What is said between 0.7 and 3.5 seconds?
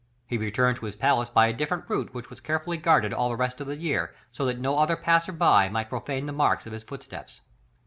to his palace by a different route which was carefully guarded all the